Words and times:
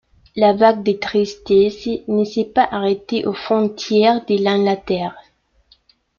La 0.35 0.53
vague 0.53 0.81
de 0.81 0.93
tristesse 0.93 1.87
ne 2.07 2.23
s'est 2.23 2.45
pas 2.55 2.67
arrêtée 2.71 3.27
aux 3.27 3.33
frontières 3.33 4.25
de 4.25 4.43
l'Angleterre. 4.43 5.15